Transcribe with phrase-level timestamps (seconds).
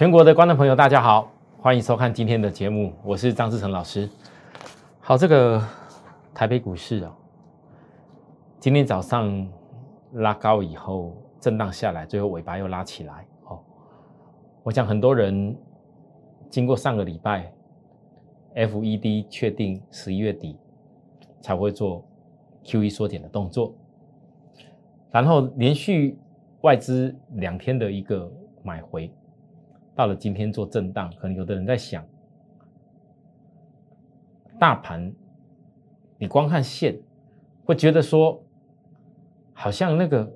[0.00, 4.08] 全国的观众朋友，大家好，欢迎收看今天的节目，我是张志成老师。
[4.98, 5.62] 好，这个
[6.32, 7.14] 台北股市啊，
[8.58, 9.46] 今天早上
[10.12, 13.26] 拉高以后震荡下来，最后尾巴又拉起来。
[13.44, 13.62] 哦，
[14.62, 15.54] 我想很多人
[16.48, 17.52] 经过上个礼拜
[18.54, 20.58] ，FED 确定十一月底
[21.42, 22.02] 才会做
[22.64, 23.74] QE 缩减的动作，
[25.10, 26.18] 然后连续
[26.62, 29.12] 外资两天的一个买回。
[30.00, 32.02] 到了今天做震荡，可能有的人在想，
[34.58, 35.12] 大盘，
[36.16, 36.98] 你光看线，
[37.66, 38.42] 会觉得说，
[39.52, 40.34] 好像那个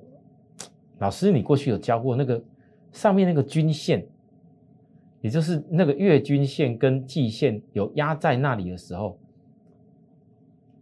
[0.99, 2.39] 老师，你过去有教过那个
[2.91, 4.07] 上面那个均线，
[5.19, 9.17] 也就是那个月均线跟季线有压在那里的时候，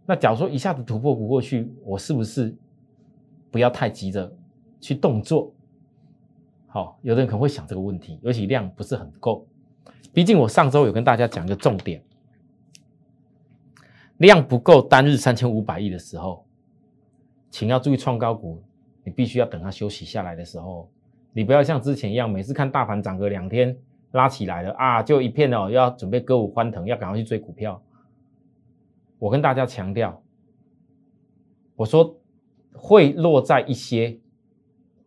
[0.04, 2.54] 那假如说一下子突破不过去，我是不是
[3.50, 4.30] 不要太急着
[4.78, 5.50] 去动作？
[6.74, 9.46] 好，有的人可能会想这个问题，尤其量不是很够。
[10.12, 12.02] 毕竟我上周有跟大家讲一个重点，
[14.16, 16.44] 量不够，单日三千五百亿的时候，
[17.48, 18.60] 请要注意创高股，
[19.04, 20.90] 你必须要等它休息下来的时候，
[21.32, 23.78] 你不要像之前一样，每次看大盘涨个两天
[24.10, 27.80] 拉起来了啊，就一片哦，要准备歌舞欢腾，要赶快去追股票。
[29.20, 30.20] 我跟大家强调，
[31.76, 32.18] 我说
[32.72, 34.18] 会落在一些。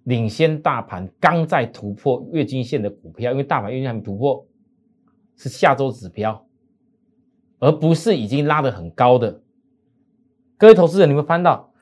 [0.07, 4.47] 领先大盘刚在突破月均线的股票，因为大盘月均线突破
[5.35, 6.47] 是下周指标，
[7.59, 9.41] 而不是已经拉得很高的。
[10.57, 11.73] 各位投资人，你们翻到，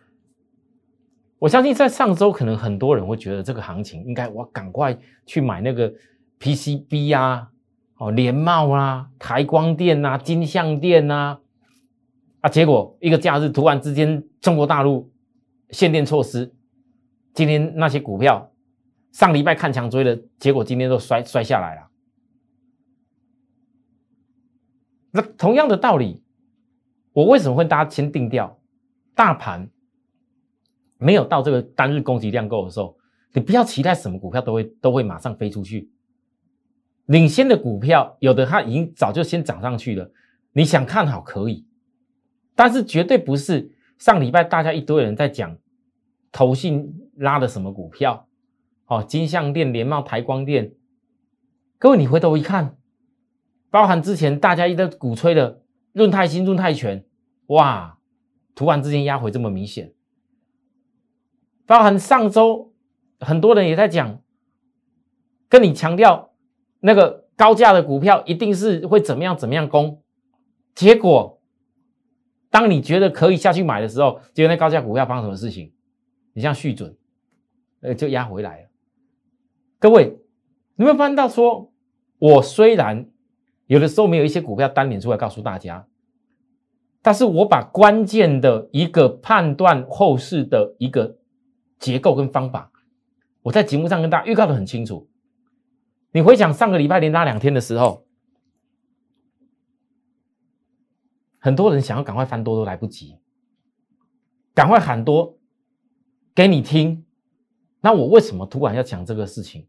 [1.37, 5.93] 我相信在上周可能很多人会觉得这个行情应该我赶快去买那个
[6.39, 7.51] PCB 啊，
[7.97, 11.39] 哦联茂啊、台光电啊、金相电啊，
[12.41, 15.11] 啊，结果一个假日突然之间中国大陆
[15.69, 16.51] 限电措施。
[17.35, 18.49] 今天那些股票，
[19.11, 21.91] 上礼拜看强追的结果，今天都摔摔下来了。
[25.11, 26.23] 那同样的道理，
[27.11, 28.57] 我为什么会大家先定调？
[29.13, 29.69] 大盘
[30.97, 32.97] 没有到这个单日供给量够的时候，
[33.33, 35.91] 你不要期待什么股票都会都会马上飞出去。
[37.05, 40.09] 领先的股票，有的它已经早就先涨上去了，
[40.53, 41.67] 你想看好可以，
[42.55, 45.57] 但是绝对不是上礼拜大家一堆人在讲。
[46.37, 48.27] 投信拉的什么股票？
[48.87, 50.73] 哦，金相电、联茂、台光电。
[51.79, 52.77] 各位，你回头一看，
[53.69, 57.03] 包含之前大家一直鼓吹的润泰新、润泰全，
[57.47, 57.97] 哇，
[58.53, 59.93] 突然之间压回这么明显。
[61.65, 62.73] 包含上周
[63.19, 64.21] 很多人也在讲，
[65.49, 66.33] 跟你强调
[66.79, 70.03] 那个高价的股票一定是会怎么样怎么样攻，
[70.75, 71.41] 结果
[72.51, 75.73] 当你觉得可以下去买的时候，结果那高价股票发生什么事情？
[76.33, 76.95] 你像续准，
[77.85, 78.69] 呃，就压回来了。
[79.79, 80.17] 各位，
[80.75, 81.71] 你有没有发现到说，
[82.17, 83.09] 我虽然
[83.67, 85.87] 有的时候没有一些股票单点出来告诉大家，
[87.01, 91.17] 但是我把关键的一个判断后市的一个
[91.77, 92.71] 结构跟方法，
[93.43, 95.07] 我在节目上跟大家预告的很清楚。
[96.11, 98.07] 你回想上个礼拜连拉两天的时候，
[101.37, 103.19] 很多人想要赶快翻多都来不及，
[104.53, 105.37] 赶快喊多。
[106.33, 107.04] 给你听，
[107.85, 109.67] 那我为什么突然要讲这个事情？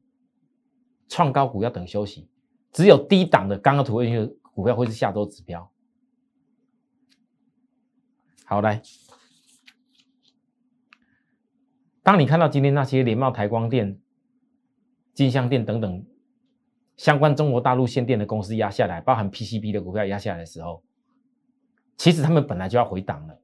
[1.06, 2.30] 创高股要等休息，
[2.72, 5.70] 只有低档的刚刚突破的股票会是下周指标。
[8.46, 8.80] 好来，
[12.02, 14.00] 当你看到今天那些联茂、台光电、
[15.12, 16.02] 金相电等等
[16.96, 20.82] 相关中国大陆限电的公司压下来，包含 PCB 的股票压下来的时候，
[21.98, 23.38] 其实他们本来就要回档了，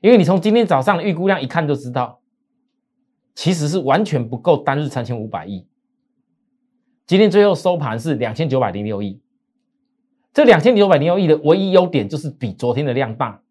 [0.00, 2.19] 因为你从今天早上的预估量一看就知道。
[3.34, 5.66] 其实是完全不够单日三千五百亿，
[7.06, 9.20] 今天最后收盘是两千九百零六亿。
[10.32, 13.42] 这两千九百零六亿的唯一优点就是比昨天的量大，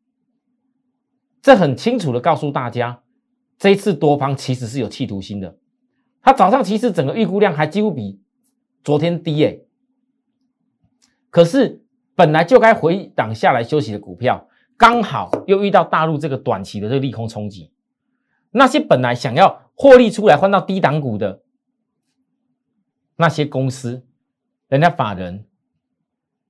[1.41, 3.01] 这很清楚的告诉大家，
[3.57, 5.57] 这一次多方其实是有企图心的。
[6.21, 8.21] 他早上其实整个预估量还几乎比
[8.83, 9.65] 昨天低耶，
[11.29, 11.83] 可是
[12.15, 14.47] 本来就该回档下来休息的股票，
[14.77, 17.71] 刚好又遇到大陆这个短期的这个利空冲击。
[18.51, 21.43] 那些本来想要获利出来换到低档股的
[23.15, 24.03] 那些公司，
[24.67, 25.45] 人家法人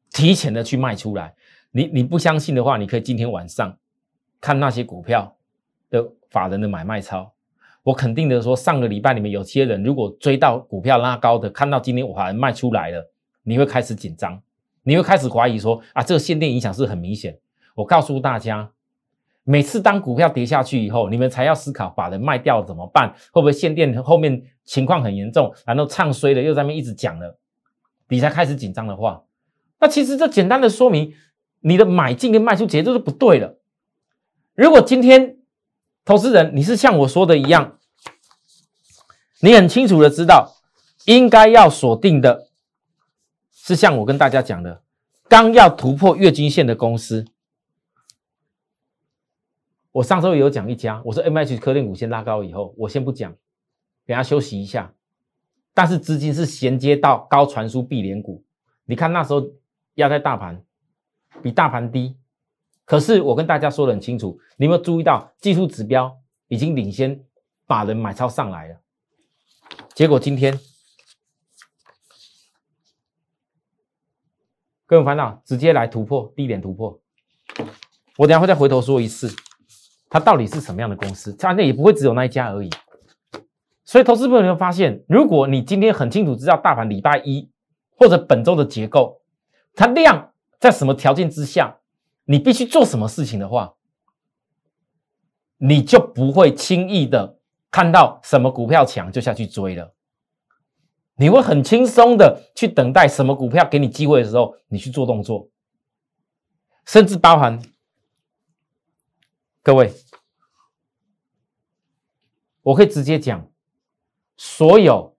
[0.10, 1.36] 提前的去卖出来。
[1.72, 3.78] 你你不相信的话，你可以今天晚上
[4.40, 5.36] 看那些股票
[5.90, 7.34] 的法人的买卖超。
[7.84, 13.12] 我肯定的说，上个礼拜里面有些人如果追到股票拉高的，看到今天法人卖出来了，
[13.44, 14.42] 你会开始紧张，
[14.84, 17.38] 你会开始怀疑说啊，这个限电影响是很明显。
[17.76, 18.72] 我告诉大家。
[19.50, 23.12] 每次当股票跌下去以后，你们才要思考把人卖掉怎么办？
[23.32, 25.52] 会不会限电后面情况很严重？
[25.66, 27.40] 然后唱衰了又在那边一直讲了。
[28.10, 29.24] 你才开始紧张的话，
[29.80, 31.16] 那其实这简单的说明
[31.62, 33.58] 你的买进跟卖出节奏是不对了。
[34.54, 35.38] 如果今天
[36.06, 37.80] 投资人你是像我说的一样，
[39.42, 40.58] 你很清楚的知道
[41.06, 42.50] 应该要锁定的
[43.52, 44.84] 是像我跟大家讲的，
[45.28, 47.26] 刚要突破月均线的公司。
[49.92, 53.36] 我上周有讲一家，我说 M H 科电股先拉高以后，我先不讲，
[54.06, 54.94] 等下休息一下。
[55.74, 58.44] 但是资金是衔接到高传输 B 连股，
[58.86, 59.50] 你看那时候
[59.96, 60.64] 压在大盘，
[61.42, 62.18] 比大盘低。
[62.86, 67.24] 可是我跟大家说的很清楚，你有没有注意到技术指标已经领先
[67.66, 68.82] 把人买超上来了？
[69.94, 70.60] 结果今天
[74.86, 77.00] 各位烦恼直接来突破低点突破，
[78.18, 79.34] 我等下会再回头说一次。
[80.10, 81.32] 它到底是什么样的公司？
[81.34, 82.70] 它那也不会只有那一家而已。
[83.86, 87.50] 所以，投资朋友会发现，如果你今天很清楚知道大盘礼拜一
[87.96, 89.22] 或者本周的结构，
[89.76, 91.78] 它量在什么条件之下，
[92.26, 93.76] 你必须做什么事情的话，
[95.58, 97.38] 你就不会轻易的
[97.70, 99.94] 看到什么股票强就下去追了。
[101.16, 105.50] 你会很轻松的去等待什么股票给你机会的时候，你去做动作，
[106.86, 107.60] 甚至包含。
[109.62, 109.94] 各位，
[112.62, 113.48] 我可以直接讲，
[114.38, 115.16] 所有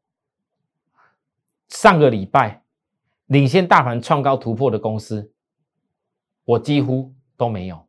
[1.69, 2.63] 上个礼拜
[3.27, 5.31] 领先大盘创高突破的公司，
[6.45, 7.87] 我几乎都没有，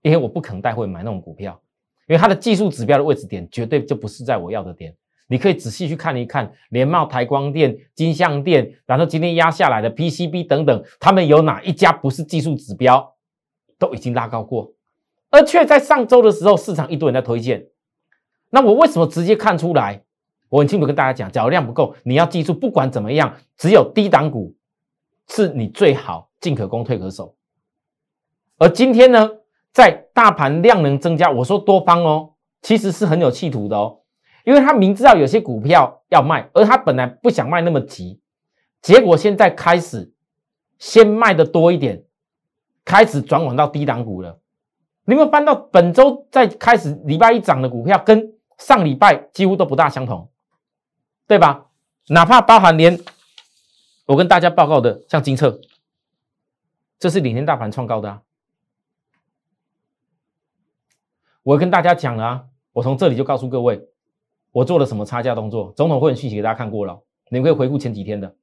[0.00, 1.60] 因为我不可能带会买那种股票，
[2.08, 4.96] 因为它的技术指标的位置点绝对就不是在我要的点。
[5.30, 13.14] 你可以仔细去看一看联茂、台光电、金相电，然后今天压下来的 PCB 等等，他们有哪一家不是技术指标
[13.78, 14.72] 都已经拉高过？
[15.30, 17.66] 而却在上周的时候，市场一堆人在推荐。
[18.50, 20.02] 那我为什么直接看出来？
[20.48, 24.56] 我很清楚跟大家讲，假如量不够，你要记住，不管怎么样，只有低档股
[25.28, 27.36] 是你最好进可攻退可守。
[28.56, 29.30] 而今天呢，
[29.70, 32.32] 在大盘量能增加，我说多方哦，
[32.62, 34.00] 其实是很有企图的哦，
[34.44, 38.18] 因为他明知道有些股票要卖，而他本来不想卖那么急，
[38.80, 40.10] 结果现在开始
[40.78, 42.02] 先卖的多一点，
[42.86, 44.40] 开始转往到低档股了。
[45.08, 50.30] 你有没有翻到本周在开始礼拜一涨的股票，跟上礼拜几乎都不大相同，
[51.26, 51.64] 对吧？
[52.08, 53.00] 哪怕包含连
[54.04, 55.62] 我跟大家报告的，像金策，
[56.98, 58.22] 这是领先大盘创高的啊。
[61.42, 62.44] 我跟大家讲了啊，
[62.74, 63.88] 我从这里就告诉各位，
[64.52, 65.72] 我做了什么差价动作。
[65.74, 68.36] 总统会很讯息给大家看过了，你们可以回顾前几天的。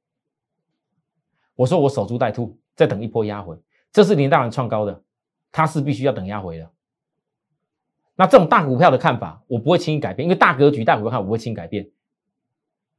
[1.54, 3.56] 我说我守株待兔，再等一波压回，
[3.92, 5.04] 这是领先大盘创高的。
[5.56, 6.70] 它是必须要等压回的，
[8.14, 11.88] 那这种大股票的看法，我不会轻易改变，因为大格局、大股票看我不会轻易改变。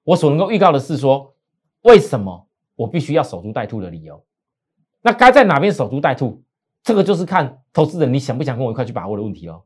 [0.04, 1.36] 我所能够预告的是说，
[1.83, 4.25] 为什么我必须要守株待兔的理由。
[5.04, 6.42] 那该在哪边守株待兔，
[6.81, 9.63] 这个就是看投资人你想不想跟我一块去把握的问题哦。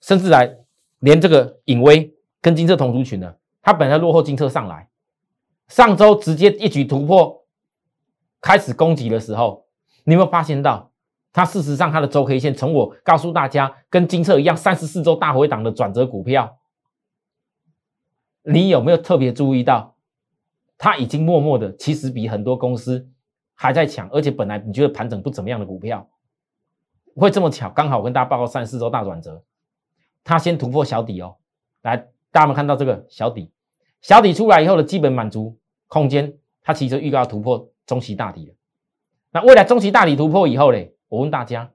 [0.00, 0.56] 甚至来
[1.00, 2.10] 连这个影威
[2.40, 4.88] 跟金策同族群的，它本来落后金策上来，
[5.68, 7.44] 上周直接一举突破，
[8.40, 9.66] 开始攻击的时候，
[10.04, 10.90] 你有没有发现到？
[11.34, 16.58] 它事实上，它的周 K 线从我告诉大家，跟金策一样，三十四周大回档的转折股票，
[18.44, 19.96] 你有没有特别注意到？
[20.78, 23.08] 它已经默默的，其实比很多公司
[23.54, 26.08] 还在抢，而且本来你觉得盘整不怎么样的股票，
[27.16, 27.68] 会这么巧？
[27.68, 29.42] 刚好跟大家报告三十四周大转折，
[30.22, 31.36] 它先突破小底哦。
[31.82, 31.96] 来，
[32.30, 33.50] 大家们看到这个小底，
[34.00, 38.54] 小底出来以后的基本满足空间，它其实预告突破中期大底了。
[39.32, 40.93] 那未来中期大底突破以后嘞？
[41.08, 41.70] 我问大家，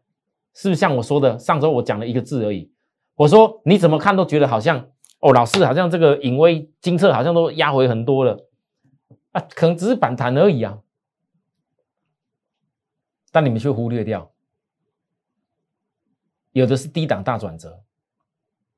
[0.53, 1.37] 是不是像我说的？
[1.39, 2.71] 上周我讲了一个字而已。
[3.15, 8.47] 我说你怎么看都觉得好像哦，老师好像这个隐微金策好像都压回很多了
[9.31, 10.79] 啊，可能只是反弹而已啊。
[13.31, 14.31] 但你们却忽略掉，
[16.51, 17.83] 有的是低档大转折。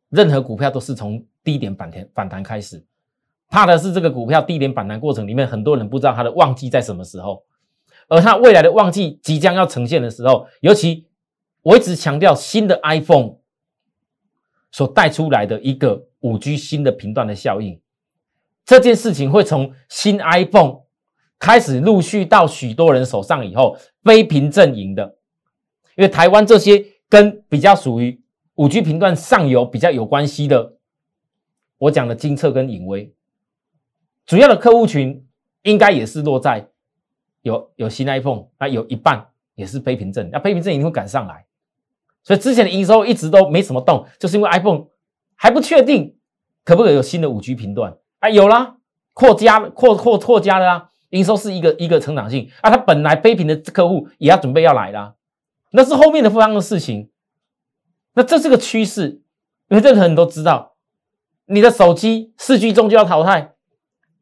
[0.09, 2.85] 任何股票都是从低点反弹反弹开始，
[3.47, 7.45] 怕的是这个股票低点反弹过程里面，很多人不知道它的旺季在什么时候。
[8.11, 11.07] 而它未来的旺季即将要呈现的时候，尤其
[11.61, 13.37] 我一直强调新的 iPhone
[14.69, 17.79] 所带出来的一个五 G 新的频段的效应，
[18.65, 20.81] 这件事情会从新 iPhone
[21.39, 25.15] 开始陆续到许多人手上以后，非屏阵营的，
[25.95, 28.21] 因为台湾这些跟比较属于
[28.55, 30.75] 五 G 频段上游比较有关系的，
[31.77, 33.15] 我讲的金策跟影威，
[34.25, 35.25] 主要的客户群
[35.63, 36.70] 应该也是落在。
[37.41, 41.45] 有有新 iPhone，那有一半也是非屏阵，那非屏阵一定会赶上来，
[42.23, 44.85] 所以之前的营收一直都没什么动，就是因为 iPhone
[45.35, 46.15] 还不确定
[46.63, 47.97] 可不可以有新的五 G 频段。
[48.19, 48.77] 啊，有啦，
[49.13, 52.49] 扩加扩扩扩加了啊，营收是一个一个成长性。
[52.61, 55.15] 啊，它本来非屏的客户也要准备要来啦，
[55.71, 57.09] 那是后面的发生的事情。
[58.13, 59.21] 那这是个趋势，
[59.69, 60.75] 因为任何人都知道，
[61.45, 63.53] 你的手机四 G 终究要淘汰，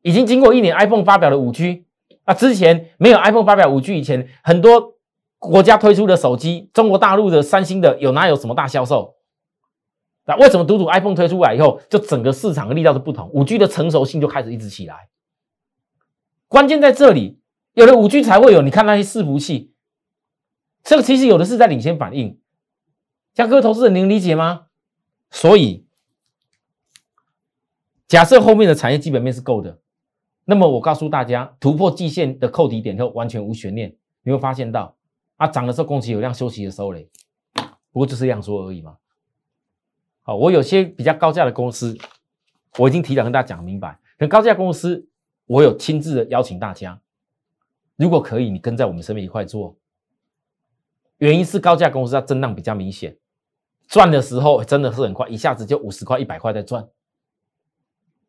[0.04, 1.86] 已经经过一年，iPhone 发表了五 G
[2.30, 5.00] 啊，之前没有 iPhone 发表五 G 以前，很多
[5.40, 9.16] 国家推出的手机，中国大陆的三星的有哪有什么大销售？
[10.26, 15.10] 那为什么独独 iPhone 推出来以后，就整个市场的力道是不同，五 G 的成熟性就开始一直起来。
[16.48, 17.40] 关键在这里，
[17.74, 18.62] 有了五 G 才会有。
[18.62, 19.74] 你看那些伺服器，
[20.84, 22.40] 这个其实有的是在领先反应。
[23.34, 24.68] 像各位投资人，您理解吗？
[25.32, 25.88] 所以，
[28.08, 29.80] 假设后面的产业基本面是够的，
[30.50, 33.96] 那么我告诉大家，突破季线的扣底点后，完全无悬念。
[34.24, 34.96] 你会发现到，
[35.36, 37.08] 啊，涨的时候供给有量，休息的时候嘞，
[37.92, 38.98] 不过就是这样说而已嘛。
[40.24, 41.96] 好，我有些比较高价的公司，
[42.80, 44.00] 我已经提早跟大家讲明白。
[44.18, 45.08] 可高价公司，
[45.46, 47.00] 我有亲自的邀请大家，
[47.96, 49.78] 如果可以，你跟在我们身边一块做。
[51.20, 53.16] 原因是高价公司它震荡比较明显，
[53.88, 56.88] 赚的时候真的是很快，一下子就五十块、一百块在赚，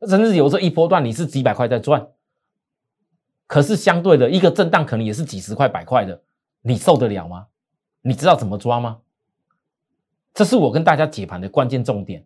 [0.08, 2.08] 甚至有时候一波段你是几百块在赚。
[3.46, 6.22] 可是相对的一个震荡可能也是几十块、百块的，
[6.62, 7.46] 你受得了吗？
[8.02, 8.98] 你知道怎么抓吗？
[10.32, 12.24] 这是我跟大家解盘的关键重点。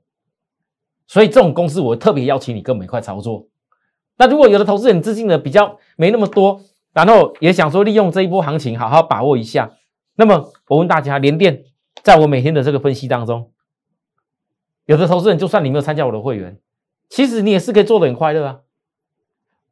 [1.06, 3.48] 所以这种公司我特别邀请你跟我们一块操作。
[4.16, 6.60] 那如果有的投资人资金呢比较没那么多，
[6.92, 9.72] 然后也想说利用这一波行情好好把握一下。
[10.16, 11.64] 那么我问大家，联电
[12.02, 13.50] 在我每天的这个分析当中，
[14.84, 16.60] 有的投资人就算你没有参加我的会员，
[17.08, 18.60] 其实你也是可以做的很快乐啊。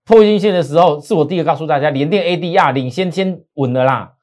[0.05, 4.15] 破均线的时候，是我第一个告诉大家，联电 ADR 领先先稳了啦。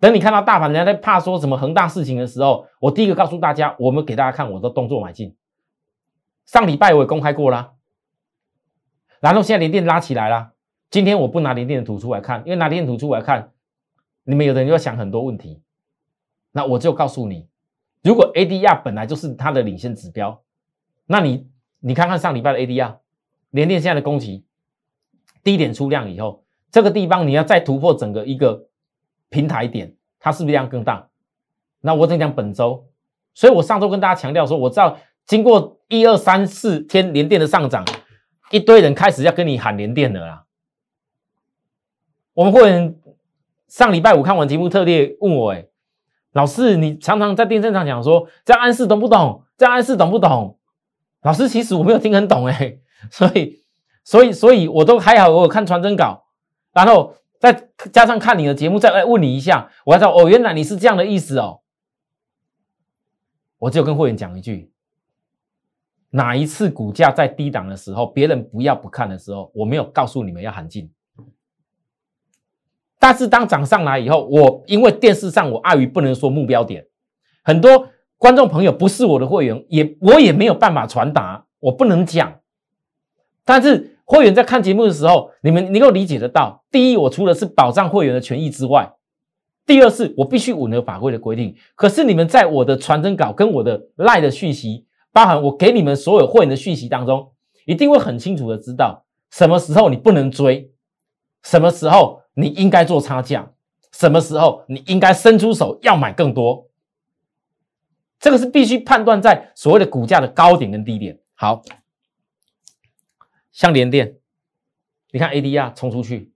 [0.00, 5.34] 等你看到大盘人家在怕说什么恒大事情的时候，我第一个告诉大家，我们给大家看我的动作买进。
[6.46, 7.72] 上礼拜我也公开过啦，
[9.20, 10.52] 然后现在联电拉起来了。
[10.90, 13.52] 今天我不拿联电的图出来看，因为拿联电图出来看。
[14.24, 15.62] 你们有的人要想很多问题，
[16.52, 17.48] 那我就告诉你，
[18.02, 20.42] 如果 ADR 本来就是它的领先指标，
[21.06, 21.48] 那你
[21.80, 22.96] 你看看上礼拜的 ADR，
[23.50, 24.44] 联电现在的攻击
[25.42, 28.66] 低点出量以后，这个地方你要再突破整个一个
[29.28, 31.08] 平台点，它是不是量更大？
[31.80, 32.86] 那我在讲本周，
[33.34, 37.84] 所以我上周跟大家强调说，我知道经过一二三四天连电的上涨，
[38.50, 40.44] 一堆人开始要跟你喊连电了啦，
[42.34, 42.96] 我们会员。
[43.68, 45.66] 上礼拜五看完节目，特地问我：“哎，
[46.32, 49.44] 老师，你常常在电视上讲说，这样暗示懂不懂？
[49.58, 50.57] 这样暗示懂不懂？”
[51.22, 52.78] 老师，其实我没有听很懂哎，
[53.10, 53.62] 所以，
[54.04, 56.26] 所以，所以我都还好，我有看传真稿，
[56.72, 61.60] 然后再加上看你的节目，再来问你一下，我才知道哦，原来你是这样的意思哦。
[63.58, 64.72] 我只有跟会员讲一句：
[66.10, 70.92] 哪一次股价在低档的时候，别人不要不看的时候，我没有告诉你们要喊进。
[73.00, 76.86] 但是当涨上来以后，我因为电视上我碍于不能说目标点，
[77.42, 82.40] 很多观众朋友不是我的会员，也我也没有办法传达，我不能讲。
[83.44, 86.64] 但是会员在看节目的时候，你们能够理解得到。
[86.70, 88.92] 第一，我除了是保障会员的权益之外，
[89.64, 91.54] 第二是我必须吻合法规的规定。
[91.74, 97.30] 可是你们在我的传真稿跟我的赖的讯息，包含我给你们所有会员的讯息当中，
[97.64, 100.70] 一定会很清楚的知道什么时候你不能追，
[101.42, 102.18] 什么时候。
[102.38, 103.50] 你应该做差价，
[103.90, 106.67] 什么时候你应该伸出手要买更多？
[108.18, 111.20] 这个是必须判断在所谓的股价的高点跟低点。
[111.34, 111.62] 好，
[113.52, 114.18] 像联电，
[115.10, 116.32] 你看 ADR 冲出去，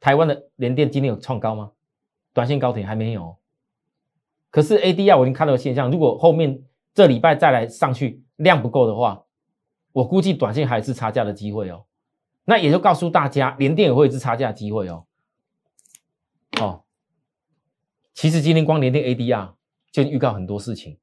[0.00, 1.72] 台湾的联电今天有创高吗？
[2.32, 3.38] 短线高点还没有，
[4.50, 6.62] 可是 ADR 我已经看到现象，如果后面
[6.94, 9.24] 这礼拜再来上去量不够的话，
[9.92, 11.84] 我估计短线还是差价的机会哦。
[12.44, 15.06] 那也就告诉大家，联电也会是差价机会哦。
[16.60, 16.84] 哦，
[18.16, 19.50] 其实今天光连电 ADR
[19.92, 20.96] 就预告很多事情。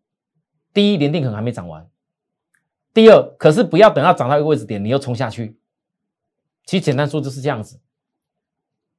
[0.74, 1.84] 第一，连电可能还没涨完；
[2.92, 5.56] 第二，可是不要等到涨到一个位置点，你又冲下去。
[6.66, 7.80] 其实简单说就是这样子。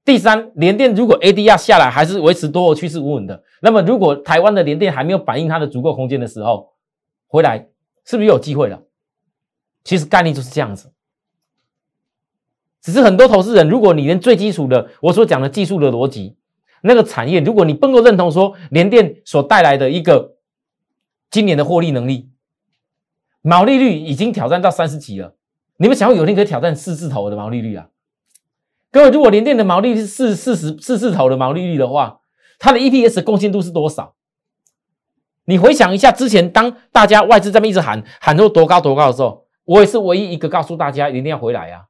[0.05, 6.73] 第三，连电如果 ADR 下来还是维持多头趋势稳稳的，那么如果台湾的联电还没有反映它的足够空间的时候，
[7.27, 7.69] 回来
[8.05, 8.81] 是不是又有机会了？
[9.83, 10.93] 其实概念就是这样子。
[12.81, 16.37] 只是很多投资人，如果你连最基础的我所讲的技术的逻辑，
[16.87, 20.37] 那个产业，如果你不能够认同说联电所带来的一个
[21.31, 22.31] 今年的获利能力，
[23.41, 25.35] 毛利率已经挑战到三十几了，
[25.79, 27.89] 你们想要有一天可以挑战四字头的毛利率啊？
[28.91, 32.21] 各位，如果联电的毛利率是四四十四字头的毛利率的话，
[32.59, 34.15] 它的 EPS 贡献度是多少？
[35.47, 41.87] 你回想一下，之前当大家外资这么一直喊喊说多高多高的时候，我也是唯一一个告诉大家一定要回来啊。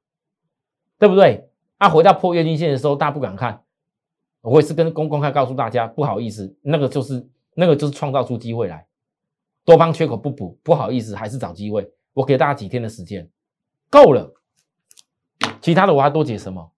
[0.97, 1.51] 对不对？
[1.79, 3.63] 啊，回到破月均线的时候，大家不敢看，
[4.45, 8.87] 我也是跟公公开告诉大家，不好意思，那个就是那个就是创造出机会来，
[9.65, 11.91] 多方缺口不补，不好意思，还是找机会。
[12.13, 13.29] 我给大家几天的时间，
[13.91, 14.35] 够了，
[15.61, 16.71] 其他的我还多解什么？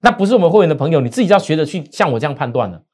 [0.00, 2.84] 那不是我们会员的朋友，你自己要学着去像我这样判断了。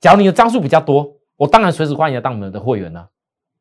[0.00, 3.10] 假如你的张数比较多，我当然随时欢迎当我们的会员了。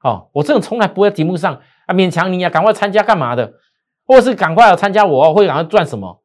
[0.02, 3.54] 哦，我这种从来不会在题目上啊勉强你啊，赶快参加干嘛的？
[4.06, 6.24] 或者是赶快要参加我，会赶快赚什么？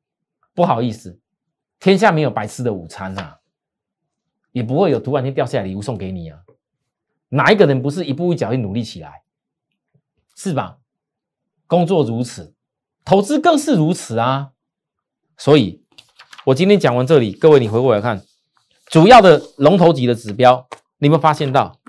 [0.55, 1.19] 不好意思，
[1.81, 3.41] 天下没有白吃的午餐啊，
[4.53, 6.41] 也不会有突然间掉下来礼物送给你啊。
[7.29, 9.23] 哪一个人不是一步一脚印努力起来？
[10.37, 10.79] 是吧？
[11.67, 12.55] 工作如此，
[13.05, 14.53] 投资更是如此啊。
[15.37, 15.85] 所以，
[16.47, 18.23] 我今天讲完这里，各位你回过来看，
[18.87, 21.81] 主要的龙头级的指标，你有没有发现到？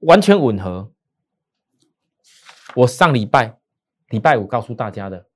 [0.00, 0.92] 完全吻合。
[2.74, 3.58] 我上礼拜
[4.08, 5.26] 礼拜五告诉大家的，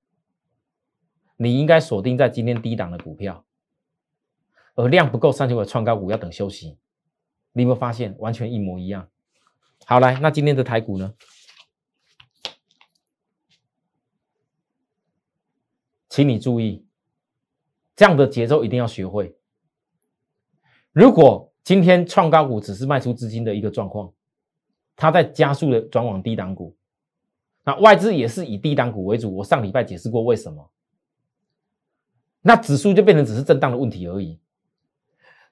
[1.37, 3.45] 你应该锁定在今天低档的股票，
[4.75, 6.79] 而量不够三千块创高股要等休息。
[7.53, 9.09] 你有没有发现完全一模一样？
[9.85, 11.15] 好，来，那今天的台股呢？
[16.09, 16.87] 请你注意，
[17.95, 19.37] 这样的节奏一定要学会。
[20.93, 24.13] 如果今天创高股只是卖出资金的一个状况，
[24.97, 26.75] 它在加速的转往低档股，
[27.65, 29.37] 那外资也是以低档股为主。
[29.37, 30.71] 我上礼拜解释过为什么，
[32.47, 34.39] 那指数就变成只是震荡的问题而已。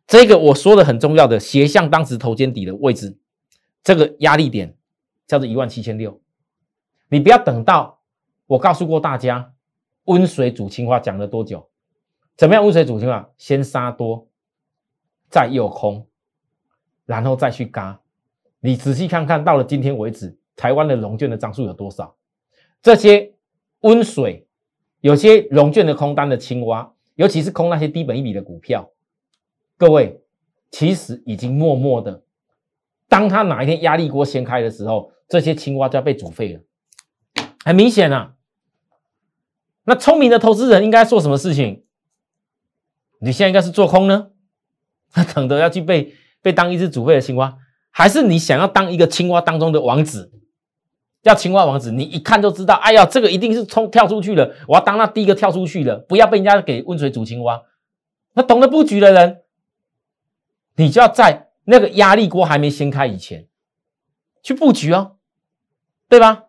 [0.06, 3.18] 这个我说的很重要的斜向当时头肩底的位置，
[3.82, 4.76] 这个压力点
[5.26, 6.20] 叫做一万七千六。
[7.08, 8.00] 你不要等到
[8.46, 9.54] 我告诉过大家
[10.04, 11.68] 温水煮青蛙讲了多久？
[12.36, 13.28] 怎么样温水煮青蛙？
[13.38, 14.28] 先杀多，
[15.28, 16.06] 再诱空，
[17.06, 18.00] 然后再去嘎。
[18.60, 22.14] 你仔细看看，到了今天为止，台湾的融券的张数有多少？
[22.80, 23.34] 这些
[23.80, 24.46] 温水，
[25.04, 28.90] 有些融券的空单的青蛙，尤其是空那些低本一笔的股票，
[29.76, 30.22] 各位
[30.70, 32.22] 其实已经默默的，
[33.06, 36.60] 当他哪一天压力锅掀开的时候，这些青蛙就要被煮沸了。
[37.66, 38.32] 很明显啊，
[39.84, 41.84] 那聪明的投资人应该做什么事情？
[43.20, 44.30] 你现在应该是做空呢？
[45.12, 47.58] 他等着要去被被当一只煮沸的青蛙。
[47.90, 50.32] 还是你想要当一个青蛙当中的王子，
[51.24, 57.62] 叫青蛙王子，你一看就知道，哎呀，这个一定是冲跳出去了，我要当那第一个跳出去的，不要被人家给温水煮青蛙。
[58.34, 59.42] 那懂得布局的人，
[60.76, 63.48] 你就要在那个压力锅还没掀开以前
[64.42, 65.16] 去布局哦，
[66.08, 66.44] 对吧？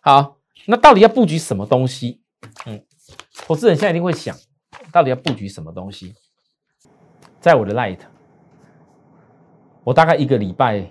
[0.00, 2.20] 好，那到底要布局什么东西？
[2.66, 2.80] 嗯，
[3.44, 4.36] 投资人现在一定会想，
[4.92, 6.14] 到底要布局什么东西？
[7.40, 7.98] 在我的 light。
[9.84, 10.88] 我大概一个礼拜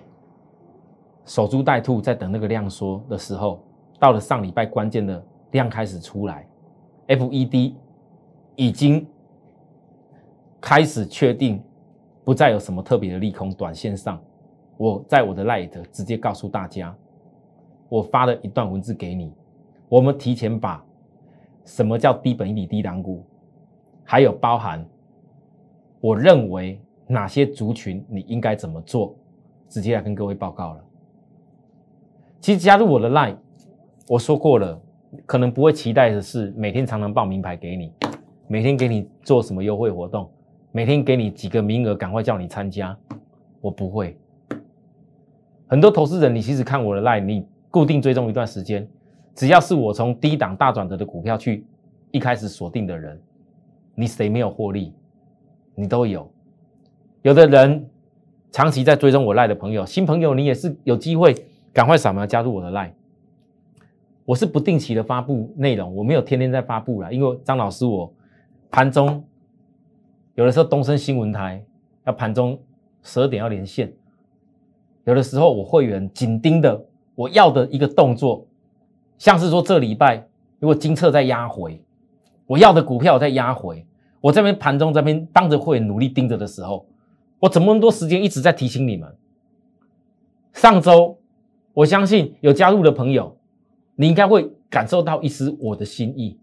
[1.24, 3.62] 守株待兔，在等那个量缩的时候，
[3.98, 6.46] 到了上礼拜关键的量开始出来
[7.08, 7.74] ，FED
[8.56, 9.06] 已经
[10.60, 11.62] 开始确定
[12.24, 14.20] 不再有什么特别的利空，短线上，
[14.76, 16.94] 我在我的 Light 直接告诉大家，
[17.88, 19.32] 我发了一段文字给你，
[19.88, 20.84] 我们提前把
[21.64, 23.24] 什么叫低本一低档股，
[24.04, 24.84] 还有包含
[26.00, 26.80] 我认为。
[27.08, 29.14] 哪些族群你应该怎么做？
[29.68, 30.84] 直接来跟各位报告了。
[32.42, 33.36] 其实加入我的 Line，
[34.08, 34.76] 我说过了，
[35.26, 37.92] 可能不会期待的是每天常常报名牌给你，
[38.48, 40.28] 每天给你做什么优惠活动，
[40.72, 42.98] 每天给你几个名额，赶快叫你参加。
[43.60, 44.18] 我不会。
[45.68, 48.88] 很多投资人，你其实看我的 Line，你固定追踪一段时间，
[49.36, 51.64] 只要是我从低档大转折的股票去
[52.10, 53.22] 一开始锁定的人，
[53.94, 54.92] 你谁没有获利？
[55.76, 56.28] 你都有。
[57.22, 57.88] 有的人
[58.50, 61.32] 长期在追踪我赖的朋友，新朋友你也是有机会，
[61.72, 62.92] 赶快扫描加入我的 lie，。
[64.24, 68.12] 我是不定期的发布内容，我没有天天在发布了，因为张老师我
[68.70, 69.24] 盘中
[70.34, 71.64] 有的时候东升新闻台
[72.04, 72.58] 要盘中
[73.02, 73.92] 十二点要连线，
[75.04, 78.46] 有的时候我会员紧盯的我要的一个动作，
[79.18, 80.26] 像是说这礼拜
[80.60, 81.82] 如果金策在压回，
[82.46, 83.84] 我要的股票在压回，
[84.20, 86.86] 我这边盘中这边当着会员努力盯着的时候。
[87.40, 89.12] 我怎么那么多时间一直在提醒你们？
[90.52, 91.18] 上周，
[91.74, 93.36] 我相信有加入的朋友，
[93.96, 96.38] 你应该会感受到一丝我的心意。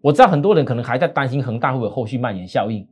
[0.00, 2.86] 我知道很多人可能还在担心恒大会有后续蔓延效应，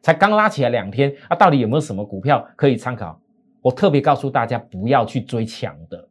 [0.00, 3.20] 才刚拉起来两天啊，到底有没有什么股票可以参考？
[3.60, 6.08] 我特别告诉大家，不要去追强的。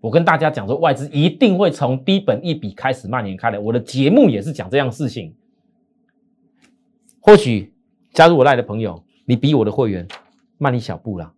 [0.00, 3.58] 我跟大家讲说，外资一定会从低本一笔开始蔓延开来。
[3.58, 5.34] 我的节目也是讲这样事情。
[7.20, 7.72] 或许
[8.12, 9.02] 加入我赖的朋友。
[9.24, 10.06] 你比我的会员
[10.58, 11.32] 慢一小步了。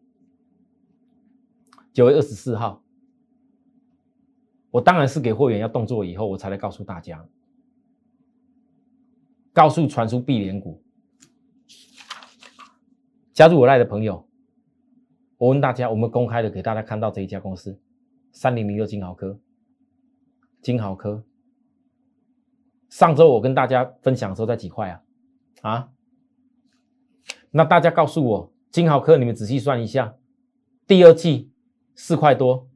[1.95, 2.83] 九月二十四号，
[4.73, 7.25] 我当然是给会员要动作以后，我才来告诉大家，
[9.53, 10.83] 告诉传输必连股，
[13.33, 14.29] 加入我赖的朋友，
[15.39, 17.81] 我问大家，我们公开的给大家看到这一家公司，
[18.33, 19.39] 三零零六金豪科，
[20.61, 21.25] 金豪科，
[22.89, 25.03] 上周我跟大家分享的时候在几块啊？
[25.63, 25.93] 啊？
[27.53, 30.17] 那大家告诉我，金豪科，你们仔细算一下，
[30.89, 31.53] 第二季
[31.95, 32.67] 四块多。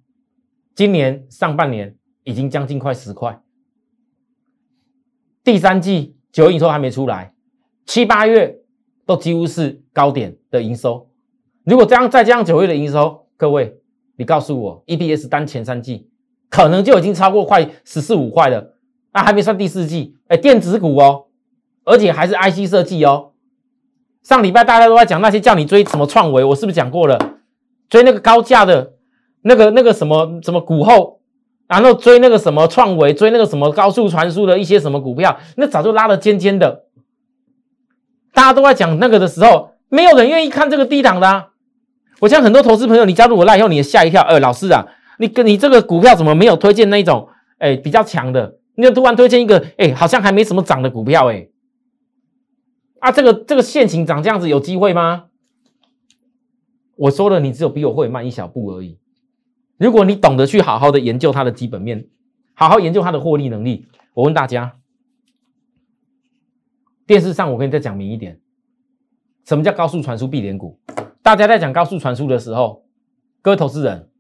[0.75, 3.41] 今年上半年已经将近快十块，
[5.43, 7.35] 第三季九月营收还没出来，
[7.85, 8.61] 七八月
[9.05, 11.11] 都几乎是高点的营收。
[11.65, 13.81] 如果这样再加上九月的营收，各位，
[14.17, 16.09] 你告诉我，EPS 单前三季
[16.49, 18.77] 可能就已经超过快十四五块了，
[19.13, 20.17] 那还没算第四季。
[20.29, 21.27] 哎，电子股哦，
[21.83, 23.33] 而且还是 IC 设计哦。
[24.23, 27.41] 上礼拜大家都在讲那些叫你追什么创维，我是不是讲过了？
[27.89, 28.98] 追那个高价的。
[29.43, 31.21] 那个那个什么什么股后，
[31.67, 36.85] 然后追那个什么创维，追那个什么高速传输的一些什么股票，那早就拉得尖尖的。
[38.33, 41.49] 大家都在讲那个的时候，没有人愿意看这个低档的。
[42.21, 44.23] 我像很多投资朋友，你加入我那以后，你也吓一跳。
[44.23, 44.87] 呃，老师啊，
[45.19, 48.59] 你跟你这个股票怎么没有推荐那种哎比较强的？
[48.75, 51.49] 你就突然推荐一个哎好像还没什么涨的股票哎。
[53.01, 55.25] 啊，这个这个现行涨这样子有机会吗？
[56.97, 58.99] 我说了，你只有比我会慢一小步而已。
[59.79, 62.09] 如果你懂得去好好的研究它的基本面，
[62.55, 64.77] 好好研究它的获利能力，我问大家，
[67.07, 68.41] 电视上我跟你再讲明一点，
[69.47, 70.81] 什么叫高速传输必连股？
[71.23, 72.85] 大家在讲高速传输的时候，
[73.41, 74.11] 各位投资人，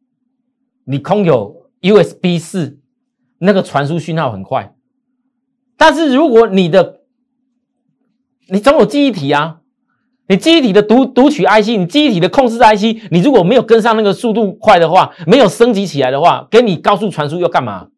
[0.85, 2.81] 你空有 USB 四，
[3.38, 4.77] 那个传输讯号很快，
[5.77, 7.03] 但是如果你的
[8.49, 9.61] 你总有记忆体啊。
[10.29, 17.88] 你机体的读读取 IC，你机体的控制 IC，你如果没有跟上那个速度快的话，没有升级起来的话，给你高速传输要干嘛？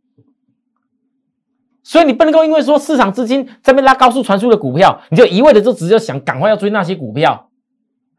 [1.83, 7.51] 所以你不能够因为说市场资金在边拉高速传输的股票，你就一味的就只有想赶快要追那些股票。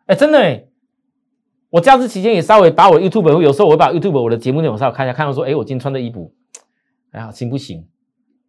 [0.08, 0.66] 哎，真的哎，
[1.70, 6.34] 我假日期间也稍微把我 YouTube 有时候我会把 YouTube 我的节目内容稍微看一下，看到说，哎，我今天穿的衣服，
[7.12, 7.88] 哎呀，行不行？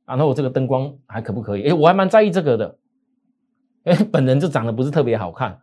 [0.05, 1.69] 然后我这个灯光还可不可以？
[1.69, 2.79] 哎，我还蛮在意这个的。
[3.85, 5.61] 因为本人就长得不是特别好看，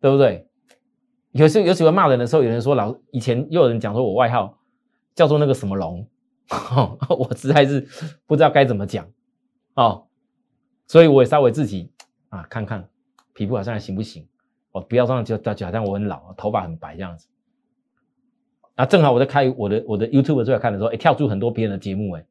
[0.00, 0.48] 对不对？
[1.32, 4.58] 有时有喜欢骂人的时候，有人说老以前又有人讲说我外号
[5.14, 6.06] 叫做那个什么龙，
[7.08, 7.80] 我实在是
[8.26, 9.08] 不知道该怎么讲
[9.74, 10.06] 哦，
[10.86, 11.90] 所以我也稍微自己
[12.28, 12.86] 啊看看
[13.32, 14.26] 皮肤好像还行不行，
[14.72, 17.28] 哦不要这样就就好像我很老，头发很白这样子。
[18.74, 22.26] 啊，正好我在开我的我的 YouTube 出来看的时候，哎跳出很多别人的节目哎，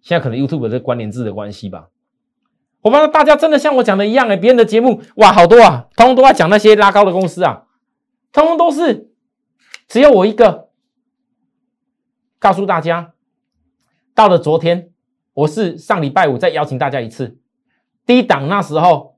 [0.00, 1.88] 现在可能 YouTube 这关联字的关系吧。
[2.86, 7.64] 我发现大家真的像我讲的一样哎，别人的节目哇好多啊，通通都在讲那些拉高的公司啊，
[8.32, 9.10] 通通都是
[9.88, 10.68] 只有我一个
[12.38, 13.12] 告诉大家，
[14.14, 14.90] 到了昨天，
[15.34, 17.38] 我是上礼拜五再邀请大家一次，
[18.06, 19.16] 低档那时候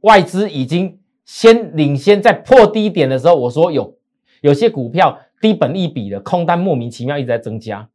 [0.00, 3.98] 外资已经先领先在破低点的时候，我说有
[4.40, 7.90] 有些股票低本一比的空单莫名其妙一直在增加，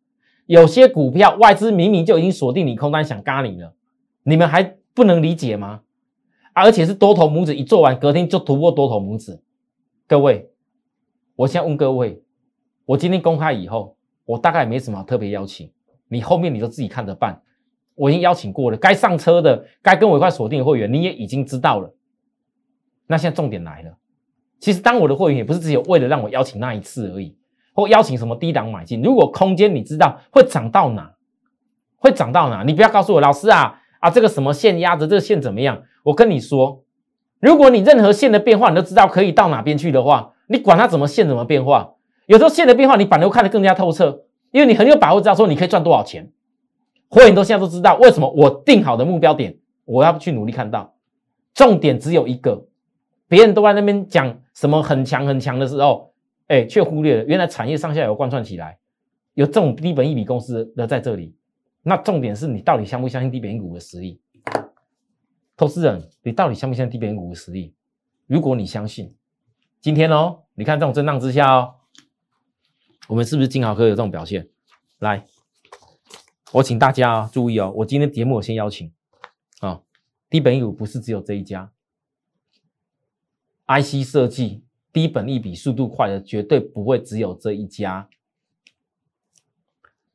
[0.45, 3.73] 有些股票外资明明就已经锁定你空单想嘎你了。
[4.27, 5.81] 你们还不能理解吗？
[6.51, 9.39] 而且是多头拇指一做完，隔天就突破多头拇指。
[10.07, 10.49] 各位，
[11.35, 12.23] 我现在问各位，
[12.85, 15.71] 我今天公开以后，我大概没什么特别邀请，
[16.07, 17.39] 你后面你就自己看着办。
[17.93, 21.93] 我已经邀请过了，该上车的，该跟我一块锁定的会员，你也已经知道了。
[23.05, 23.95] 那现在重点来了，
[24.59, 27.37] 其实当我的会员也不是只有为了让我邀请那一次而已，
[27.75, 29.03] 或邀请什么低档买进。
[29.03, 31.13] 如果空间你知道会涨到哪，
[31.97, 33.81] 会涨到哪，你不要告诉我，老师啊。
[33.99, 35.83] 啊，这个什么线压着这个线怎么样？
[36.03, 36.83] 我跟你说，
[37.39, 41.93] 如果你任何线的变化你都知道可以到哪边去的话，你管它怎么线怎么变化，
[42.27, 46.31] 有时候线的变化你反而看得更加透彻，因为你很有把握知道说你可以赚多少钱。
[47.07, 50.93] 会员都现在都知道为什么我定好的目标点，我要去努力看到。
[51.53, 52.65] 重点只有一个，
[53.27, 56.11] 别人都在那边讲什么很强很强的时候，
[56.47, 58.77] 哎，却忽略了原来产业上下游贯穿起来，
[59.35, 61.33] 有这种低本一笔公司的在这里。
[61.87, 64.19] 那重点是你到底相不相信低边股的实力？
[65.55, 67.75] 投资人，你到底相不相信低边股的实力？
[68.25, 69.15] 如果你相信，
[69.79, 71.75] 今天哦，你看这种震荡之下哦，
[73.07, 74.49] 我们是不是金豪科有这种表现？
[74.97, 75.27] 来，
[76.53, 78.91] 我请大家注意哦，我今天节目我先邀请
[79.59, 79.83] 啊，
[80.27, 81.71] 低本一股不是只有这一家
[83.67, 88.09] ，IC 设计低本一笔速度快的绝对不会只有这一家。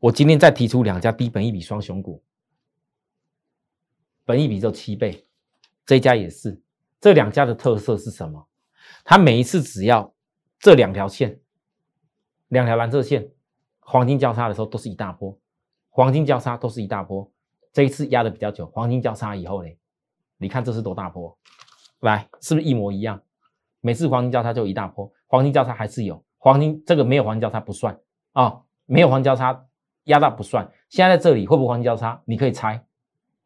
[0.00, 2.22] 我今天再提出两家低本一比双雄股，
[4.24, 5.26] 本一比就七倍，
[5.84, 6.60] 这家也是。
[6.98, 8.46] 这两家的特色是什么？
[9.04, 10.14] 它每一次只要
[10.58, 11.38] 这两条线，
[12.48, 13.30] 两条蓝色线
[13.78, 15.38] 黄金交叉的时候都是一大波，
[15.90, 17.30] 黄金交叉都是一大波。
[17.72, 19.70] 这一次压的比较久，黄金交叉以后呢，
[20.38, 21.38] 你看这是多大波？
[22.00, 23.22] 来，是不是一模一样？
[23.82, 27.98] 每次黄金交叉就一大波，黄金交叉还是有黄金，这个没有黄金交叉不算
[28.32, 29.66] 啊，没有黄金交叉
[30.10, 30.70] 压到不算。
[30.88, 32.20] 现在在这里会不会黄金交叉？
[32.26, 32.84] 你可以猜，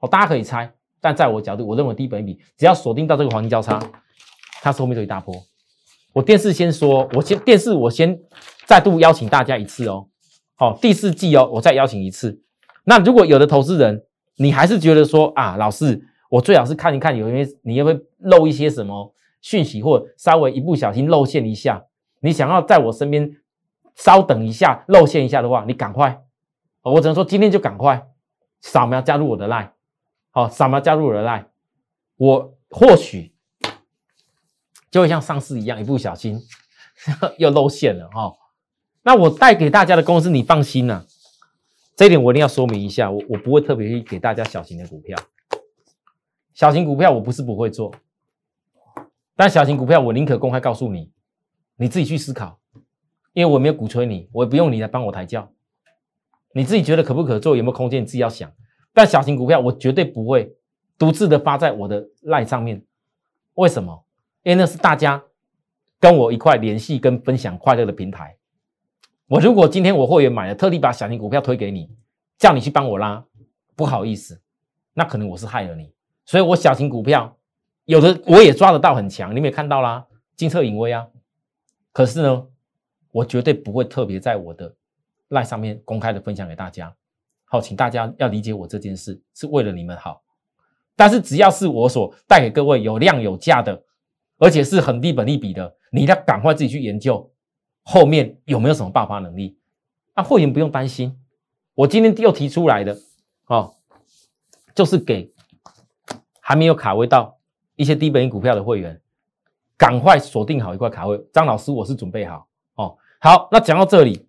[0.01, 0.73] 哦，大家可以猜。
[1.01, 3.79] 但在我角度，我认为低本比只要锁定到这个黄金交叉，
[4.63, 5.35] 它是后面就一大波。
[6.15, 8.19] 我电视先说，我先电视我先
[8.67, 10.09] 再度邀请大家一次哦，
[10.55, 12.41] 好，第四季哦，我再邀请一次。
[12.85, 14.03] 那如果有的投资人，
[14.37, 16.01] 你还是觉得说啊，老师，
[16.31, 21.85] 我最好是看一看，有因为你会漏一些什么讯息，或稍微一不小心露馅一下，
[22.21, 23.31] 你想要在我身边
[23.95, 26.24] 稍等一下露馅一下的话，你赶快，
[26.93, 28.11] 我只能说今天就赶快
[28.61, 29.71] 扫描加入我的 line。
[30.31, 31.47] 好，扫描加入我的 line，，
[32.17, 33.33] 我或许
[34.91, 36.41] 就会像上次一样，一不小心
[37.39, 38.33] 又露馅了哈。
[39.03, 41.05] 那我带给大家的公司，你放心呐，
[41.95, 45.17] 这一点我一定要说明一下，我我不会特别去给大家小型的股票，
[46.53, 47.95] 小型股票我不是不会做，
[49.37, 51.13] 但小型股票我宁可公开告诉你，
[51.77, 52.59] 你自己去思考，
[53.33, 55.53] 因为我没有鼓吹你，我也不用你来帮我抬轿，
[56.55, 58.51] 你自己觉得可不可做，有没有空间，你自己要想。
[58.93, 60.55] 但小型股票我绝对不会
[60.97, 62.81] 独自的发在我的赖上面，
[63.55, 64.05] 为什么？
[64.45, 65.21] 因为那是大家
[65.99, 68.37] 跟我一块联系跟分享快乐的平台。
[69.27, 71.91] 我如果今天我会员买了，特地把小型股票推给你，
[72.39, 73.25] 叫你去帮我拉，
[73.75, 74.41] 不好意思，
[74.93, 75.93] 那可能我是害了你。
[76.25, 77.37] 所以我小型股票
[77.87, 81.09] 有的我也抓得到很强，你们也看到啦，金策隐微啊。
[81.91, 82.47] 可是呢，
[83.11, 84.75] 我绝对不会特别在我的
[85.35, 86.95] 赖上面公开的分享给大家。
[87.45, 90.23] 好，请大家要理解我这件事是为了你们好，
[90.97, 93.85] 但是只要是我所带给各位有量有价的，
[94.39, 97.31] 而且是很低本利比的，你要赶快自己去研究
[97.83, 99.59] 后面有没有什么爆发能力。
[100.17, 101.17] 那会员不用担心，
[101.75, 102.97] 我今天又提出来的
[103.47, 103.75] 哦，
[104.75, 105.33] 就是给
[106.41, 107.39] 还没有卡位到
[107.77, 109.01] 一些低本利股票的会员，
[109.77, 111.21] 赶快锁定好一块卡位。
[111.33, 112.97] 张老师，我是准备好哦。
[113.21, 114.27] 好，那讲到这里，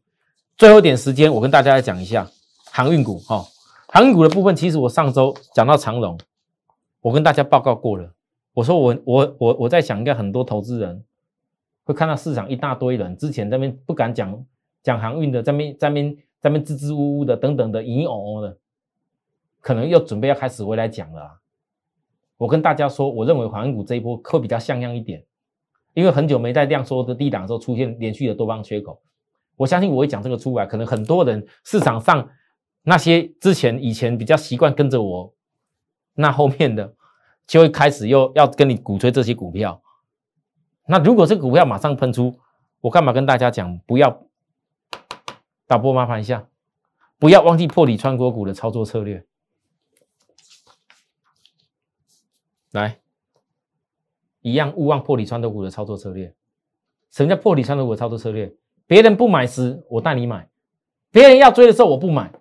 [0.57, 2.25] 最后一点时间，我跟大家来讲一下。
[2.71, 3.45] 航运股哈，
[3.87, 6.17] 航运股的部分，其实我上周讲到长龙，
[7.01, 8.13] 我跟大家报告过了。
[8.53, 11.03] 我说我我我我在想，应该很多投资人
[11.83, 14.45] 会看到市场一大堆人，之前在边不敢讲
[14.81, 18.57] 讲航运的，在边在边在边支支吾吾的等等的，隐隐哦哦的，
[19.59, 21.41] 可能又准备要开始回来讲了。
[22.37, 25.21] 我跟大家说，我认为航运股这一波会比较像样一点，
[25.93, 29.01] 因为很久没在量缩的低档的时候出现连续的多方缺口，
[29.55, 32.29] 我相信我会讲这个出来，可能很多人市场上。
[32.87, 35.33] 那些之前以前比较习惯跟着我，
[36.13, 36.93] 那后面的
[37.47, 39.81] 就会开始又要跟你鼓吹这些股票。
[40.87, 42.39] 那如果这个股票马上喷出，
[42.81, 43.79] 我干嘛跟大家讲？
[43.87, 44.27] 不要
[45.65, 46.47] 导播麻烦一下，
[47.17, 49.25] 不要忘记破底穿国股的操作策略。
[52.69, 52.99] 来，
[54.41, 56.35] 一样勿忘破底穿头股的操作策略。
[57.09, 58.53] 什么叫破底穿头股的操作策略？
[58.87, 60.47] 别人不买时，我带你买；
[61.11, 62.31] 别人要追的时候，我不买。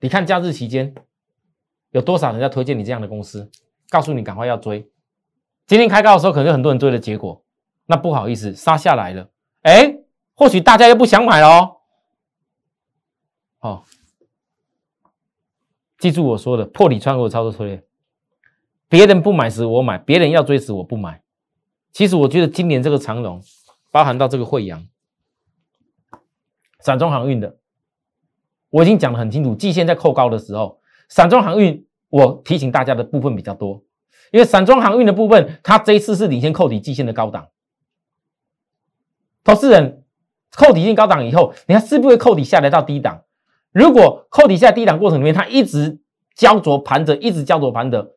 [0.00, 0.94] 你看假日期间
[1.90, 3.50] 有多少人在推荐你这样的公司？
[3.90, 4.88] 告诉你赶快要追。
[5.66, 7.44] 今天开高的时候，可能很多人追的结果，
[7.86, 9.28] 那不好意思杀下来了。
[9.62, 9.98] 哎，
[10.34, 11.76] 或许大家又不想买了哦。
[13.58, 13.84] 好，
[15.98, 17.84] 记住我说的破底穿过的操作策略。
[18.88, 21.22] 别人不买时我买，别人要追时我不买。
[21.92, 23.42] 其实我觉得今年这个长龙，
[23.90, 24.86] 包含到这个惠阳、
[26.80, 27.56] 散装航运的。
[28.70, 33.82] 我已经讲得很清楚，季线在扣高的时候，散装航运我提醒大家的部分比较多，
[34.30, 37.48] 因为散装航运的部分，它这一次是领先扣底季线的高档。
[39.42, 40.04] 投资人
[40.52, 43.24] 扣底线高档以后，你看是不是扣底下来到低档？
[43.72, 46.00] 如果扣底下低档过程里面，它一直
[46.36, 48.14] 焦灼盘着，一直焦灼盘着，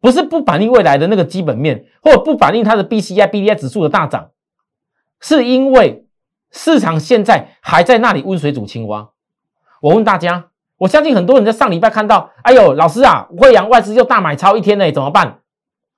[0.00, 4.30] 不是不反映未来的那个基本面，或者不反映它的 B C I B D I 指数的大涨，
[5.22, 6.04] 是因为
[6.50, 9.08] 市场现在还在那里温水煮青蛙。
[9.80, 15.38] 我问大家，我相信很多人在上礼拜看到，哎呦，老师啊，惠阳外资又大买超一天呢，怎么办？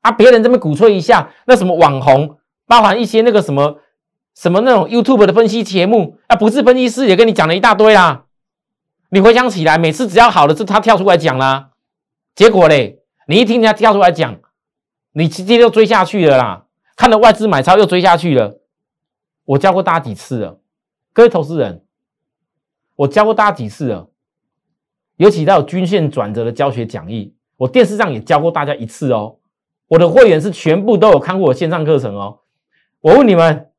[0.02, 3.80] 啊，别人这边鼓吹一下，那什么网红，包含一些那个什么
[4.34, 8.24] 什么那种 YouTube 的分析节目，啊，不是分析师也跟你讲了一大堆啦。
[9.10, 11.70] 你回想起来，每次只要好的是他跳出来讲啦，
[12.34, 14.36] 结果嘞，你一听人家跳出来讲，
[15.12, 16.64] 你直接就追下去了啦。
[16.96, 18.60] 看了外资买超又追下去了。
[19.44, 20.58] 我教过大家几次了，
[21.12, 21.84] 各位投资人。
[22.96, 24.08] 我教过大家几次了，
[25.16, 29.38] 尤其到均线转折的教学讲义，我电视上也教过大家一次哦。
[29.88, 32.40] 我的会员是全部都有看过我线上课程哦。
[33.00, 33.70] 我问你们，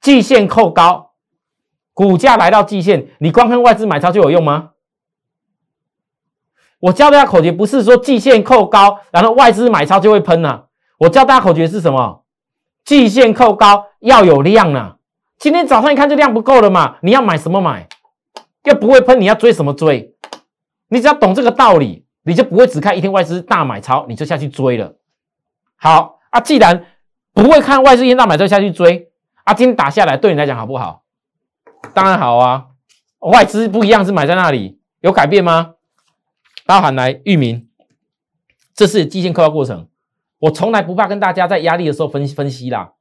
[0.00, 1.14] 季线扣高，
[1.92, 4.72] 股价来到季线，你光看外资买超就有用吗？
[6.80, 10.64] 我教大家口诀不是说季线扣高，然后外资买超就会喷呐。
[10.98, 12.21] 我教大家口诀是什么？
[12.84, 14.96] 季线扣高要有量呐。
[15.38, 17.88] 今天早上一看这量不够了嘛，你要买什么买？
[18.64, 20.14] 又不会喷，你要追什么追？
[20.88, 24.94] 你只要懂这个道理，你就不会只看一天外资大买超，你就下去追了。
[25.76, 26.86] 好啊，既然
[27.32, 29.10] 不会看外资一天大买超下去追，
[29.44, 31.02] 啊，今天打下来对你来讲好不好？
[31.92, 32.66] 当然好啊。
[33.18, 35.74] 外资不一样是买在那里，有改变吗？
[36.66, 37.68] 包含来域名，
[38.74, 39.88] 这是季线扣高过程。
[40.42, 42.94] 我从来不怕跟大家在压力的时候分分析啦。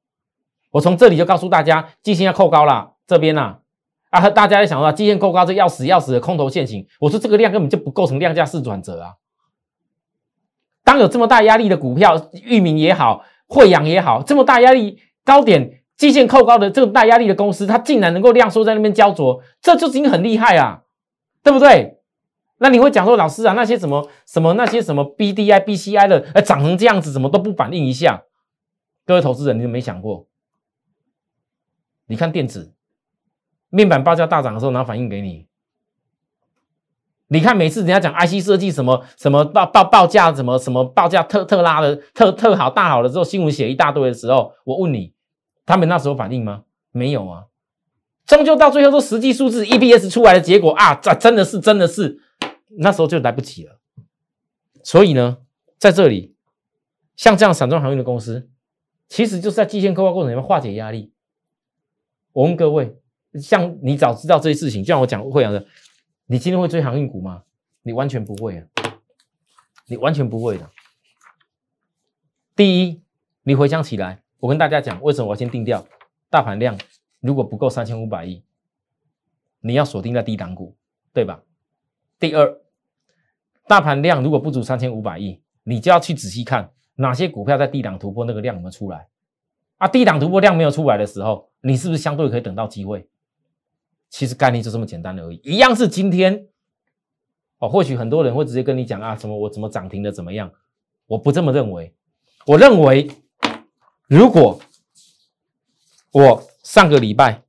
[0.69, 2.93] 我从这里就告诉大家，基线要扣高了。
[3.07, 3.57] 这边呐，
[4.11, 6.85] 啊，大家在想到基线扣高，这要死要死的空头陷阱。
[6.99, 9.15] 我说这个量根本就不构成量价式转折啊。
[10.83, 20.83] 当有这么大压力的股票，域名也好，惠阳也好，这么大压力高点基线扣高的这种大压力的公司，它竟然能够量缩在那边焦灼，这就已经很厉害啊，
[21.43, 22.00] 对不对？
[22.63, 28.25] 那你会讲说，老师啊，那些什么什么那些什么 B D I B C I 的，哎，涨成这样子，怎么都不反应一下？
[29.03, 30.27] 各位投资人，你有没想过？
[32.05, 32.75] 你看电子
[33.71, 35.47] 面板报价大涨的时候，哪反应给你？
[37.29, 45.15] 你看每次人家讲 I C 设计什么什么报报报价，什么什么报价特特拉的特特好大好的之后，新闻写一大堆的时候，我问你，
[45.65, 46.61] 他们那时候反应吗？
[46.91, 47.45] 没有啊，
[48.27, 52.19] 终究到最后，说实际数字 E P S 出来的结果啊，这真的是真的是。
[52.77, 53.79] 那时候就来不及了，
[54.83, 55.39] 所以呢，
[55.77, 56.35] 在这里，
[57.15, 58.49] 像这样散装航运的公司，
[59.09, 61.11] 其实就是在季线刻画过程里面化解压力。
[62.31, 62.97] 我问各位，
[63.33, 65.65] 像你早知道这些事情，就像我讲会阳的，
[66.27, 67.43] 你今天会追航运股吗？
[67.83, 68.67] 你完全不会啊，
[69.87, 70.69] 你完全不会的。
[72.55, 73.01] 第一，
[73.43, 75.85] 你回想起来，我跟大家讲，为什么我要先定掉
[76.29, 76.77] 大盘量
[77.19, 78.43] 如果不够三千五百亿，
[79.59, 80.75] 你要锁定在低档股，
[81.11, 81.43] 对吧？
[82.21, 82.61] 第二。
[83.67, 89.07] 大盘量如果不足三千五百亿，你就要去仔细看哪些股票在低档突破那个量有没有出来
[89.77, 89.87] 啊？
[89.87, 93.07] 低档突破量没有出来的时候，你是不是相对可以等到机会？
[94.09, 96.47] 其实概念就这么简单而已，一样是今天
[97.59, 97.69] 哦。
[97.69, 100.51] 或许很多人会直接跟你讲啊，什么我怎么涨停的怎么样？
[101.07, 101.95] 我不这么认为，
[102.45, 103.09] 我认为
[104.07, 104.59] 如果
[106.11, 107.43] 我上个礼拜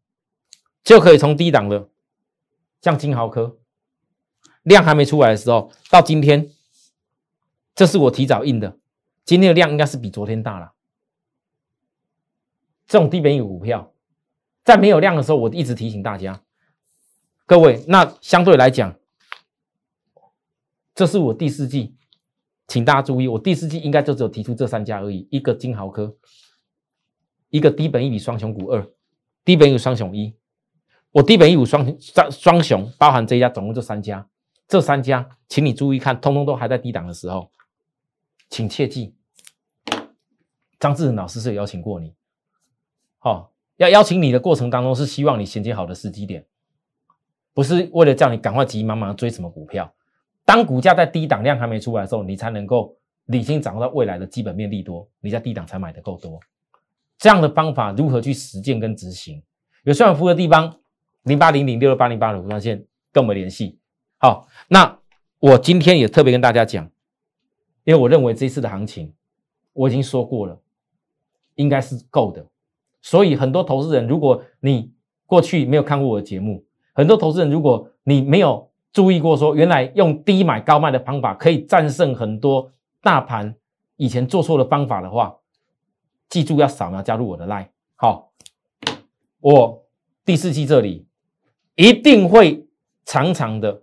[0.85, 1.89] 就可以从低档的
[2.81, 3.59] 像金豪科。
[4.62, 6.51] 量还没出来的时候，到今天，
[7.75, 8.79] 这是我提早印的。
[9.25, 10.72] 今天的量应该是比昨天大了。
[12.87, 13.94] 这种低本益股票，
[14.64, 16.42] 在没有量的时候，我一直提醒大家，
[17.46, 18.96] 各位，那相对来讲，
[20.94, 21.96] 这是我第四季，
[22.68, 26.16] 请大家注意，我第四季应该就只有提出这三家而已：一个金豪科，
[27.48, 28.87] 一个低本益比双雄股二，
[29.44, 30.35] 低本益双雄一。
[31.12, 34.29] 我低本益股双双双雄包含这一家，总共就三家。
[34.68, 37.51] 这三家，请你注意看，通通都还在低档的时候，
[38.48, 39.14] 请切记，
[40.79, 42.14] 张志恒老师是有邀请过你，
[43.18, 46.46] 好，要邀请你的过程当中是希望你衔接好的时机点，
[47.53, 49.92] 不是为了叫你赶快急急忙忙追什么股票。
[50.44, 52.96] 当股价在低档量还没出来的时候，你才能够
[53.27, 56.40] 理性掌握到未来的基本面利多，你在低档才买的够多。
[57.18, 59.42] 这样的方法如何去实践跟执行？
[59.85, 60.81] 有需要服务的地方，
[61.22, 63.79] 零八零零六六八零八的五专线跟我们联系。
[64.25, 65.01] 好，那
[65.41, 66.89] 我今天也特别跟大家讲，
[67.83, 69.13] 因为我认为这次的行情
[69.73, 70.57] 我已经说过了，
[71.57, 72.47] 应该是够的。
[73.01, 74.93] 所以很多投资人，如果你
[75.27, 83.53] 过去没有看过我的节目，很多投资人，如果你没有注意过，说原来用低买高卖的方法可以战胜很多大盘
[83.97, 85.37] 以前做错的方法的话，
[86.29, 87.67] 记住要扫描加入我的 line。
[87.97, 88.31] 好，
[89.41, 89.85] 我
[90.25, 91.09] 第四季这里
[91.75, 92.65] 一定会
[93.05, 93.83] 长长的。